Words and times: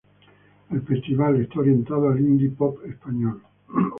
El 0.71 0.81
festival 0.81 1.39
está 1.41 1.59
orientado 1.59 2.09
al 2.09 2.19
indie 2.19 2.49
pop 2.49 2.79
español. 2.87 3.39